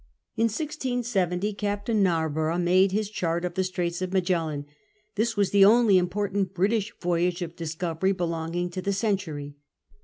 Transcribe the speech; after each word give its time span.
In 0.35 0.45
1670 0.45 1.53
Captain 1.53 2.01
Narborough 2.01 2.57
made 2.57 2.91
his 2.91 3.07
chart 3.07 3.45
of 3.45 3.53
the 3.53 3.63
Straits 3.63 4.01
of 4.01 4.11
Magellan. 4.11 4.65
This 5.13 5.37
was 5.37 5.51
the 5.51 5.63
only 5.63 5.99
important 5.99 6.55
British 6.55 6.91
voyage 6.99 7.43
of 7.43 7.55
discovery 7.55 8.11
belonging 8.11 8.71
to 8.71 8.81
the 8.81 8.93
century. 8.93 9.57